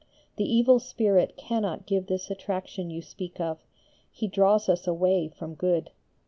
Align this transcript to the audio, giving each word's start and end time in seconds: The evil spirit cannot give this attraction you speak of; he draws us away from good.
The 0.37 0.51
evil 0.51 0.79
spirit 0.79 1.37
cannot 1.37 1.85
give 1.85 2.07
this 2.07 2.31
attraction 2.31 2.89
you 2.89 3.03
speak 3.03 3.39
of; 3.39 3.63
he 4.09 4.27
draws 4.27 4.67
us 4.67 4.87
away 4.87 5.27
from 5.27 5.53
good. 5.53 5.91